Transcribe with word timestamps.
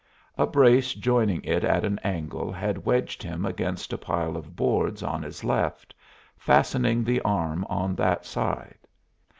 A 0.35 0.47
brace 0.47 0.95
joining 0.95 1.43
it 1.43 1.63
at 1.63 1.85
an 1.85 1.99
angle 2.03 2.51
had 2.51 2.83
wedged 2.85 3.21
him 3.21 3.45
against 3.45 3.93
a 3.93 3.99
pile 3.99 4.35
of 4.35 4.55
boards 4.55 5.03
on 5.03 5.21
his 5.21 5.43
left, 5.43 5.93
fastening 6.35 7.03
the 7.03 7.21
arm 7.21 7.63
on 7.69 7.93
that 7.97 8.25
side. 8.25 8.79